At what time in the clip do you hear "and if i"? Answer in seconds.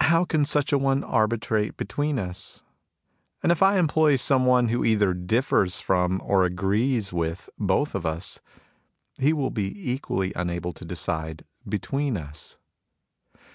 3.42-3.78